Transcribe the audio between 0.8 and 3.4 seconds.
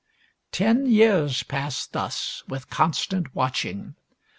years passed thus with constant